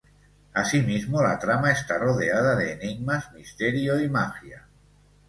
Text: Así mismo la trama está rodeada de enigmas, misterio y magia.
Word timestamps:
Así 0.51 0.81
mismo 0.81 1.21
la 1.21 1.37
trama 1.37 1.71
está 1.71 1.99
rodeada 1.99 2.55
de 2.55 2.71
enigmas, 2.71 3.31
misterio 3.33 4.01
y 4.03 4.09
magia. 4.09 4.65